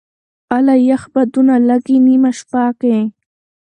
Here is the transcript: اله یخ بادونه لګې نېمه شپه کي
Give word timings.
اله 0.57 0.75
یخ 0.89 1.03
بادونه 1.13 1.55
لګې 1.67 1.97
نېمه 2.05 2.31
شپه 2.37 2.63
کي 2.79 2.97